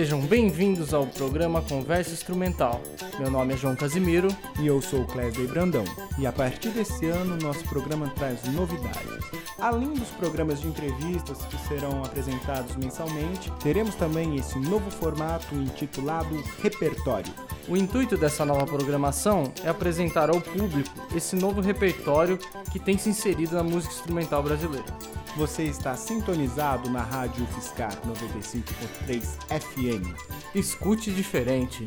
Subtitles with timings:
[0.00, 2.80] sejam bem-vindos ao programa Conversa Instrumental.
[3.18, 4.28] Meu nome é João Casimiro
[4.58, 5.84] e eu sou Clesley Brandão.
[6.18, 9.39] E a partir desse ano, nosso programa traz novidades.
[9.60, 16.34] Além dos programas de entrevistas que serão apresentados mensalmente, teremos também esse novo formato intitulado
[16.62, 17.32] Repertório.
[17.68, 22.38] O intuito dessa nova programação é apresentar ao público esse novo repertório
[22.72, 24.96] que tem se inserido na música instrumental brasileira.
[25.36, 29.22] Você está sintonizado na Rádio Fiscar 95.3
[29.60, 30.54] FM.
[30.54, 31.86] Escute diferente.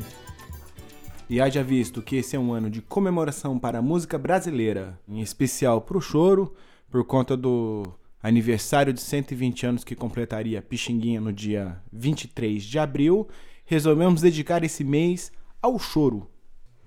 [1.28, 5.20] E haja visto que esse é um ano de comemoração para a música brasileira, em
[5.20, 6.54] especial para o choro,
[6.94, 7.82] por conta do
[8.22, 13.26] aniversário de 120 anos que completaria Pixinguinha no dia 23 de abril,
[13.64, 16.30] resolvemos dedicar esse mês ao choro.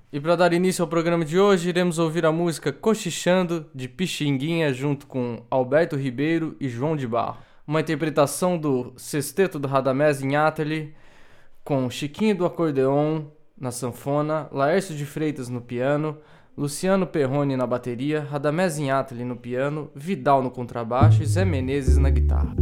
[0.10, 4.72] E para dar início ao programa de hoje, iremos ouvir a música Cochichando de Pixinguinha
[4.72, 7.40] junto com Alberto Ribeiro e João de Barro.
[7.68, 10.96] Uma interpretação do Sexteto do Radamés em Ateli,
[11.66, 13.26] com Chiquinho do acordeon
[13.60, 16.18] na sanfona, Laércio de Freitas no piano,
[16.58, 22.10] Luciano Perrone na bateria, Radamés Ateli no piano, Vidal no contrabaixo e Zé Menezes na
[22.10, 22.56] guitarra.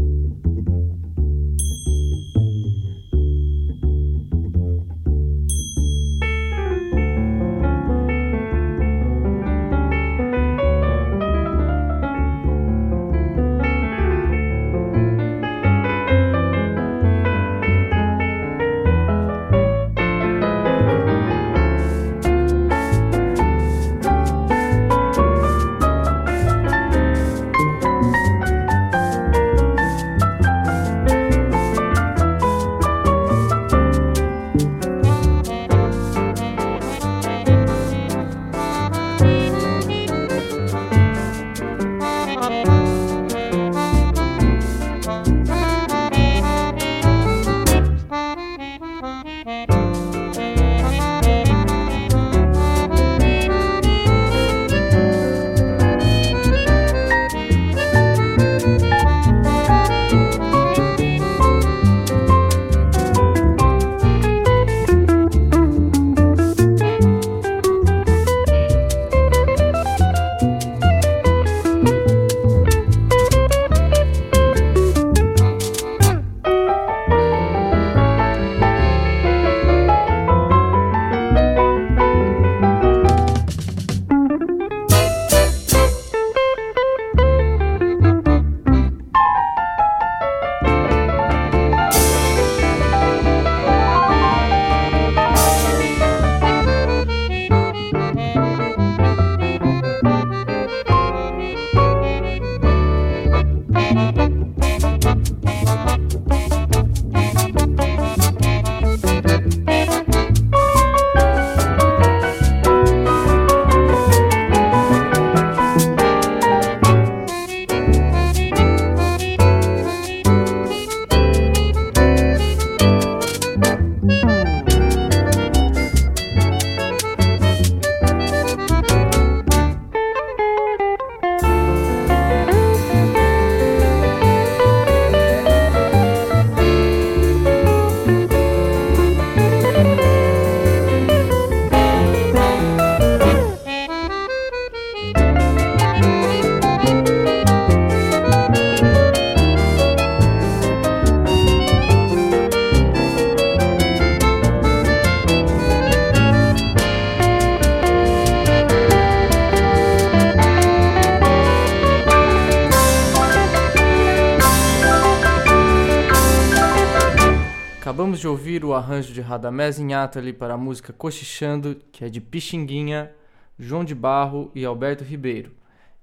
[168.25, 173.13] De ouvir o arranjo de Radamés Inhatali para a música Cochichando, que é de Pixinguinha,
[173.59, 175.52] João de Barro e Alberto Ribeiro,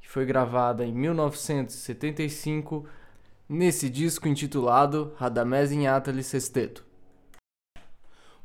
[0.00, 2.86] que foi gravada em 1975
[3.48, 6.84] nesse disco intitulado Radamés Inhatali Sexteto.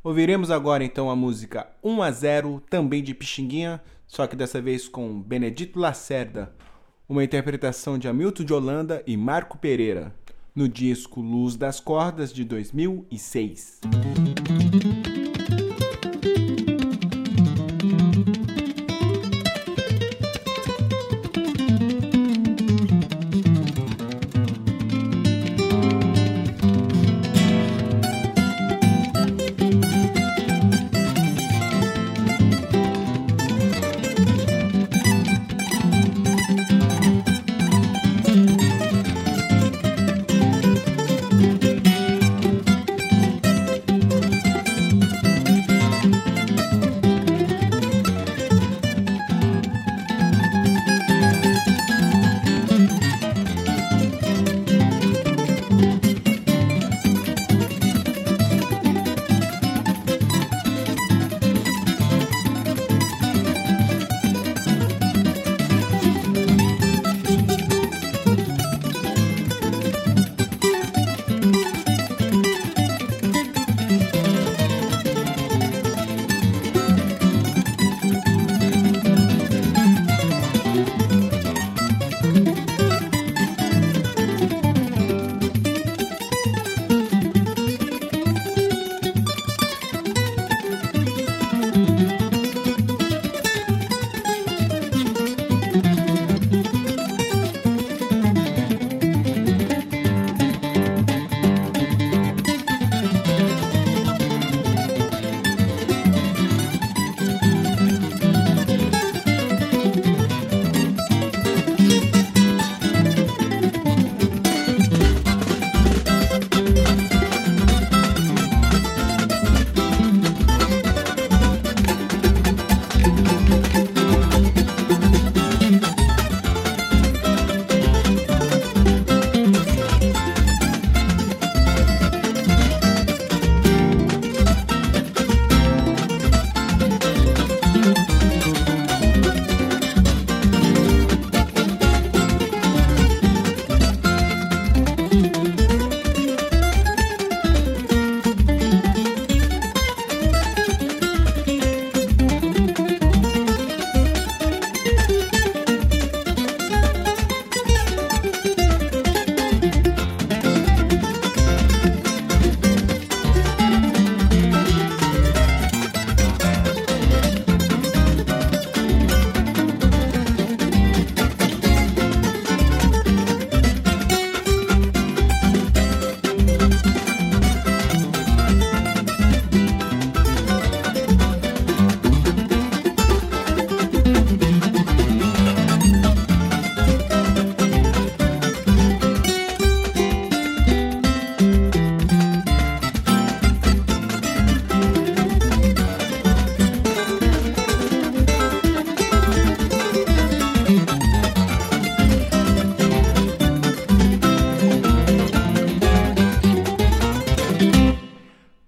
[0.04, 4.88] Ouviremos agora então a música 1 a 0, também de Pixinguinha, só que dessa vez
[4.88, 6.52] com Benedito Lacerda,
[7.08, 10.16] uma interpretação de Hamilton de Holanda e Marco Pereira
[10.58, 13.80] no disco Luz das Cordas de 2006.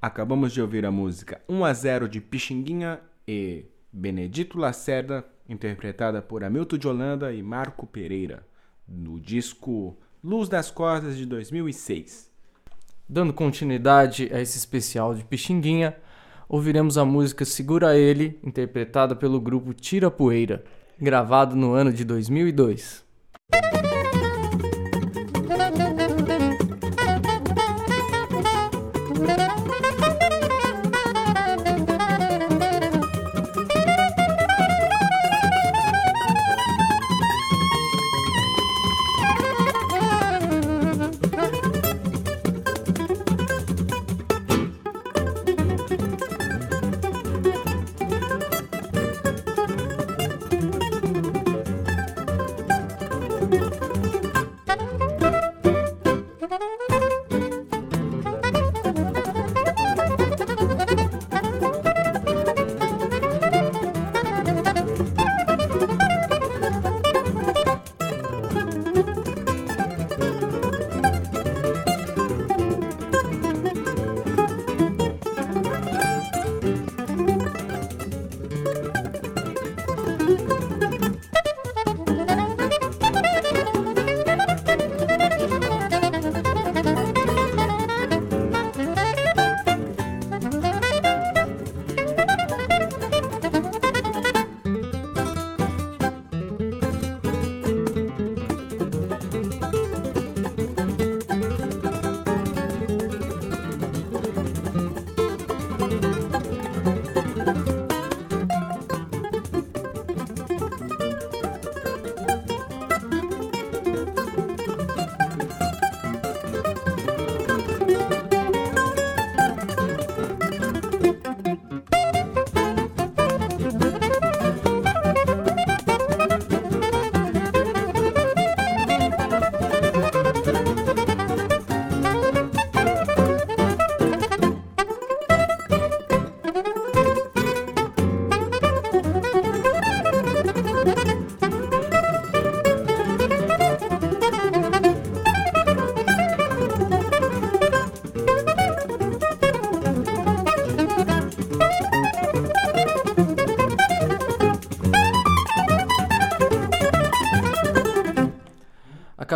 [0.10, 6.44] Acabamos de ouvir a música 1 a 0 de Pixinguinha e Benedito Lacerda, interpretada por
[6.44, 8.44] Hamilton de Holanda e Marco Pereira,
[8.88, 12.28] no disco Luz das Cordas de 2006.
[13.08, 15.96] Dando continuidade a esse especial de Pixinguinha,
[16.50, 20.64] ouviremos a música Segura Ele, interpretada pelo grupo Tira Poeira,
[21.00, 23.06] gravado no ano de 2002.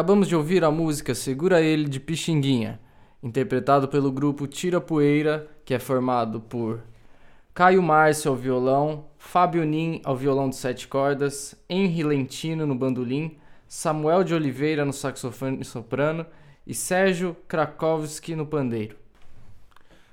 [0.04, 2.78] Acabamos de ouvir a música Segura Ele de Pixinguinha,
[3.24, 6.82] interpretado pelo grupo Tira Poeira, que é formado por
[7.54, 13.38] Caio Márcio ao violão, Fábio Nin ao violão de sete cordas, Henri Lentino no bandolim,
[13.66, 16.26] Samuel de Oliveira no saxofone e soprano
[16.68, 18.98] e Sérgio Krakowski no pandeiro.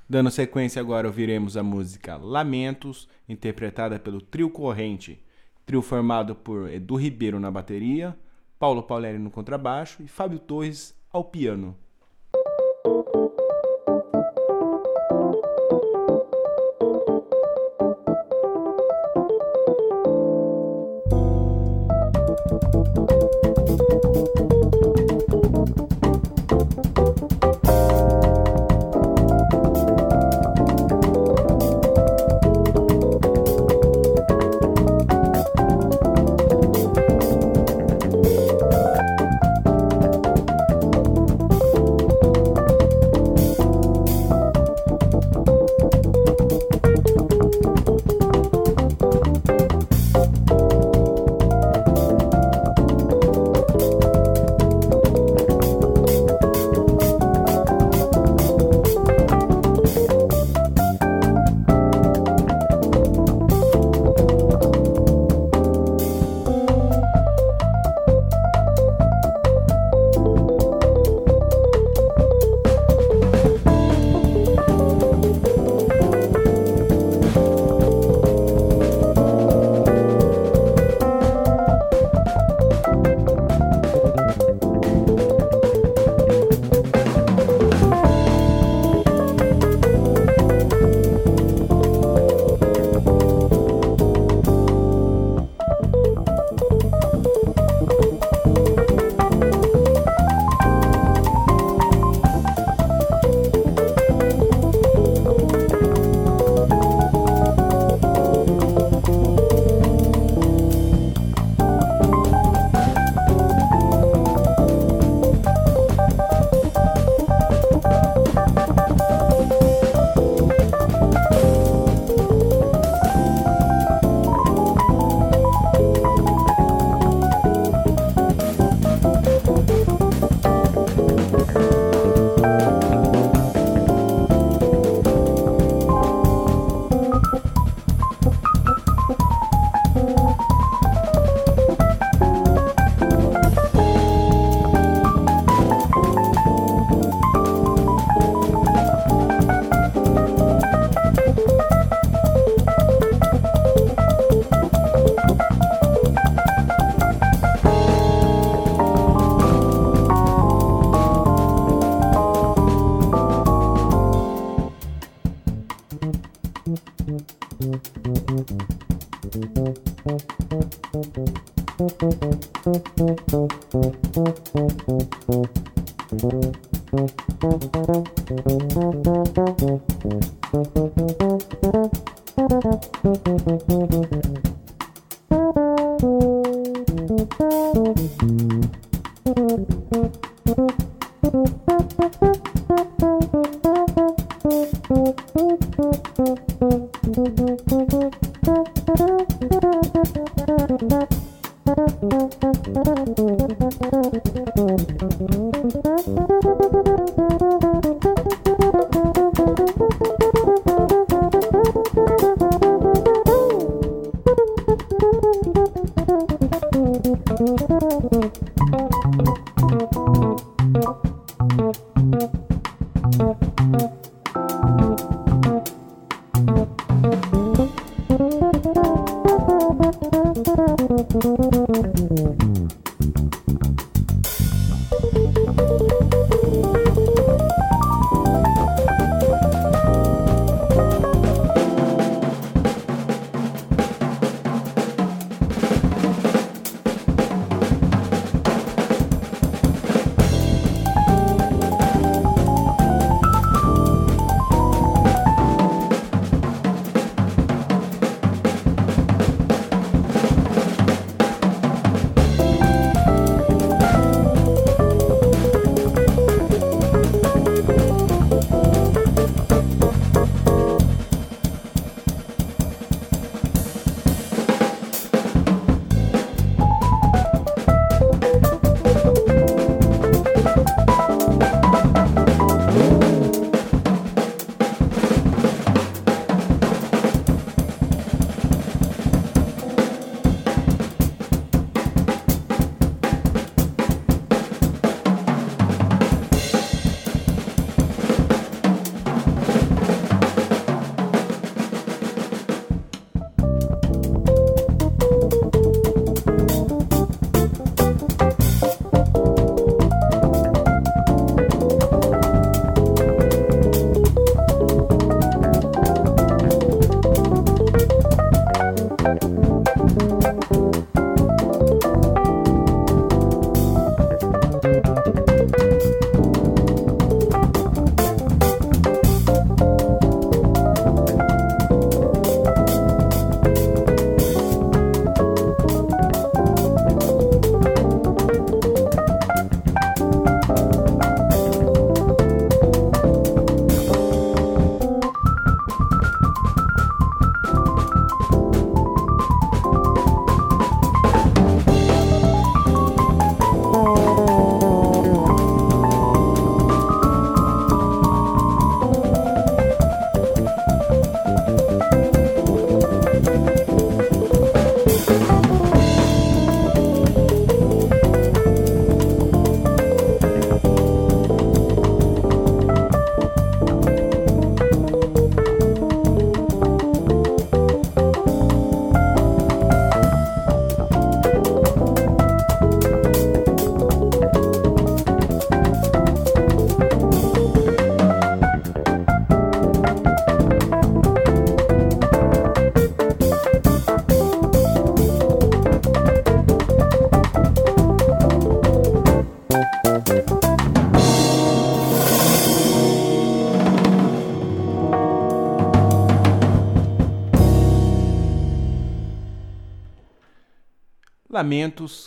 [0.09, 5.21] Dando sequência agora ouviremos a música Lamentos, interpretada pelo Trio Corrente,
[5.67, 8.17] trio formado por Edu Ribeiro na bateria,
[8.61, 11.75] Paulo Pauleri no contrabaixo e Fábio Torres ao piano.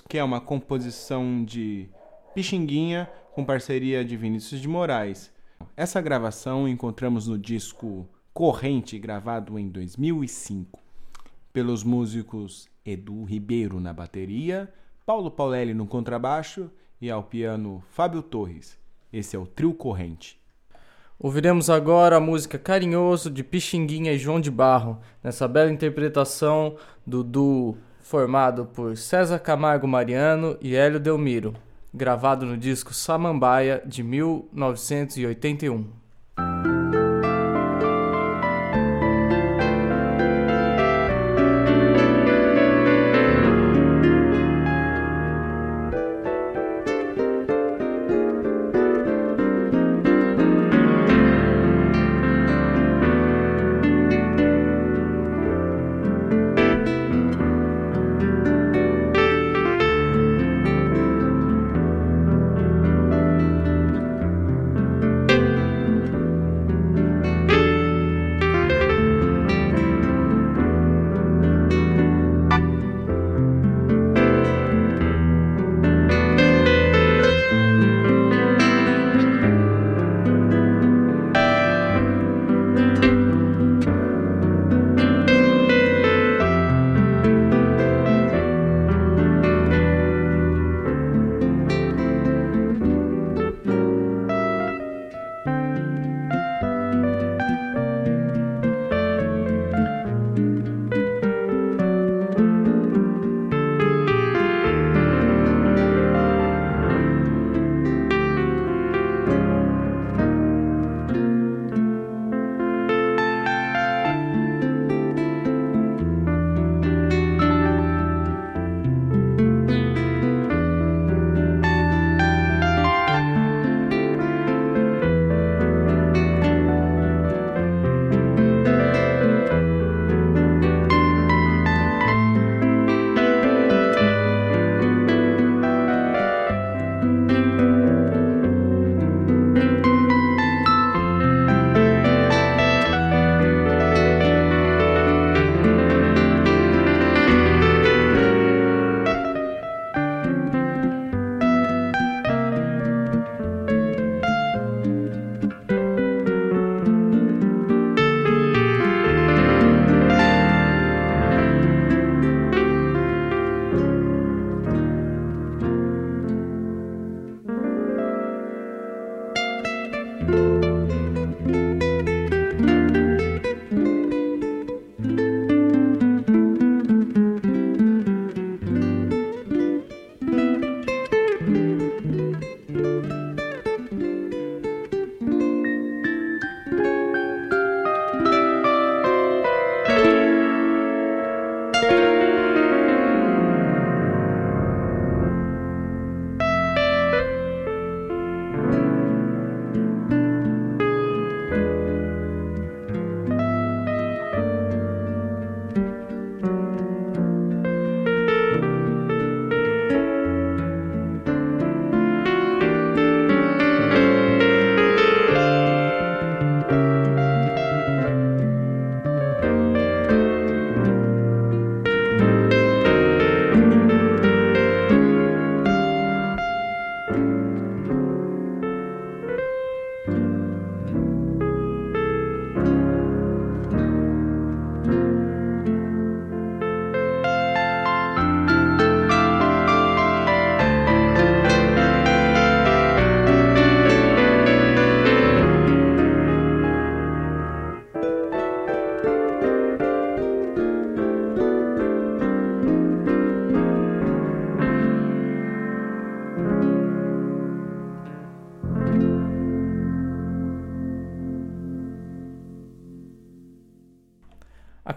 [0.07, 1.89] Que é uma composição de
[2.35, 5.31] Pixinguinha com parceria de Vinícius de Moraes.
[5.75, 10.79] Essa gravação encontramos no disco Corrente, gravado em 2005,
[11.51, 14.71] pelos músicos Edu Ribeiro na bateria,
[15.05, 16.69] Paulo Paulelli no contrabaixo
[17.01, 18.77] e ao piano Fábio Torres.
[19.11, 20.39] Esse é o Trio Corrente.
[21.19, 27.23] Ouviremos agora a música Carinhoso de Pixinguinha e João de Barro, nessa bela interpretação do
[27.23, 31.55] duo formado por César Camargo Mariano e Hélio Delmiro,
[31.91, 36.02] gravado no disco Samambaia de 1981.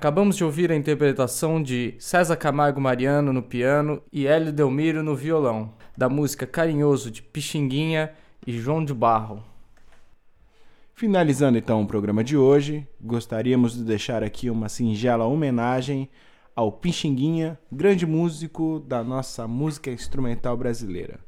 [0.06, 5.16] Acabamos de ouvir a interpretação de César Camargo Mariano no piano e Hélio Delmiro no
[5.16, 8.12] violão, da música Carinhoso de Pixinguinha
[8.46, 9.42] e João de Barro.
[10.94, 16.08] Finalizando então o programa de hoje, gostaríamos de deixar aqui uma singela homenagem
[16.54, 21.18] ao Pixinguinha, grande músico da nossa música instrumental brasileira.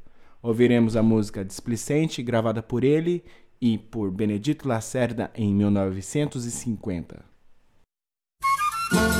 [0.41, 3.25] Ouviremos a música Displicente, gravada por ele
[3.59, 7.28] e por Benedito Lacerda em 1950.
[8.91, 9.18] Em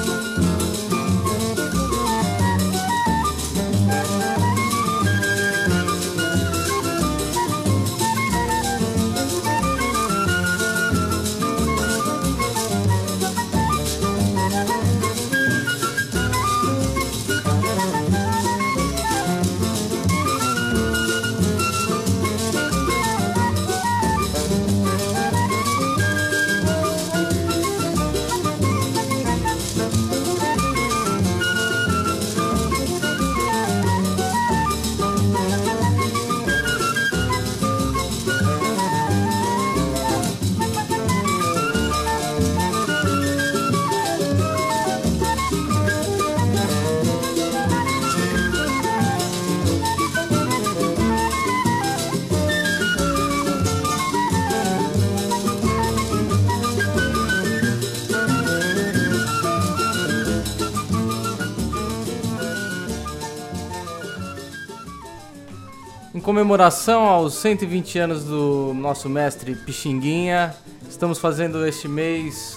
[66.29, 70.55] comemoração aos 120 anos do nosso mestre Pixinguinha,
[70.87, 72.55] estamos fazendo este mês,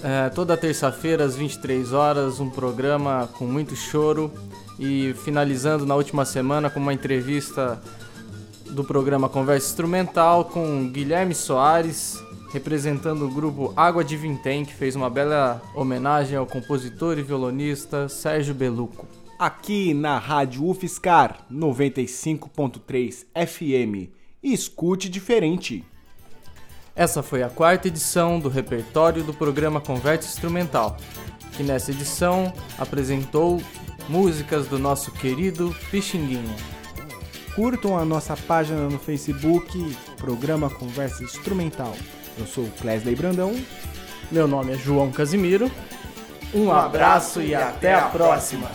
[0.00, 4.32] eh, toda terça-feira às 23 horas, um programa com muito choro
[4.78, 7.82] e finalizando na última semana com uma entrevista
[8.66, 12.16] do programa Conversa Instrumental com Guilherme Soares,
[12.52, 18.08] representando o grupo Água de Vintém, que fez uma bela homenagem ao compositor e violonista
[18.08, 19.04] Sérgio Beluco
[19.40, 24.12] aqui na Rádio UFSCar 95.3 FM.
[24.42, 25.82] Escute diferente.
[26.94, 30.98] Essa foi a quarta edição do repertório do programa Converte Instrumental,
[31.56, 33.62] que nessa edição apresentou
[34.10, 36.54] músicas do nosso querido Pixinguinha.
[37.54, 41.96] Curtam a nossa página no Facebook, Programa Conversa Instrumental.
[42.36, 43.58] Eu sou o Clesley Brandão.
[44.30, 45.70] Meu nome é João Casimiro.
[46.52, 48.68] Um abraço e até a próxima.